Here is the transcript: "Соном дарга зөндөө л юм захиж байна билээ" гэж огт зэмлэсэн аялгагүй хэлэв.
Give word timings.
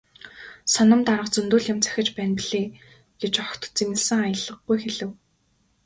"Соном 0.75 1.01
дарга 1.09 1.33
зөндөө 1.35 1.59
л 1.61 1.67
юм 1.73 1.79
захиж 1.85 2.07
байна 2.15 2.33
билээ" 2.39 2.67
гэж 3.21 3.33
огт 3.45 3.61
зэмлэсэн 3.77 4.19
аялгагүй 4.27 4.77
хэлэв. 4.83 5.11